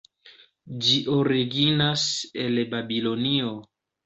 Ĝi 0.85 1.01
originas 1.15 2.07
el 2.47 2.59
Babilonio. 2.73 3.53